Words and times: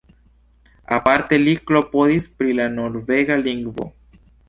Aparte 0.97 1.39
li 1.43 1.53
klopodis 1.71 2.31
pri 2.41 2.59
la 2.63 2.69
norvega 2.81 3.41
lingvo. 3.47 3.93